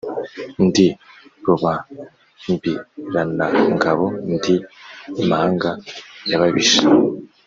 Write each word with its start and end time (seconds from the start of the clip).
Ndi 0.65 0.87
Rubambiranangabo, 1.45 4.05
ndi 4.35 4.55
imanga 5.21 5.69
y’ababisha 6.29 6.81